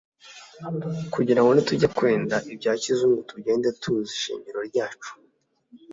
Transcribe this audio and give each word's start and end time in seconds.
kugira 1.13 1.39
ngo 1.41 1.51
nitujya 1.53 1.87
kwenda 1.97 2.35
ibya 2.53 2.73
kizungu, 2.81 3.21
tubyende 3.29 3.67
tuzi 3.81 4.11
ishingiro 4.17 4.59
ryacu, 4.69 5.11